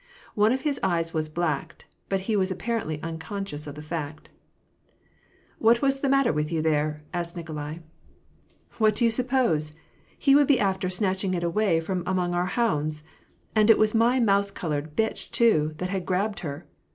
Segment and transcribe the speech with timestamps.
[0.33, 4.29] One of his eyes was blacked; but he was apparently unconscious of the fact."
[5.59, 7.77] What was the matter with you there?" asked Nikolai."
[8.79, 9.75] What do you suppose!
[10.17, 13.03] he would be after snatching it away from among our hounds!
[13.55, 16.65] And it was my mouse colored bitchy too, that had grabbed her